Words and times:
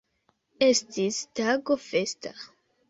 Estis 0.69 1.21
tago 1.41 1.81
festa. 1.87 2.37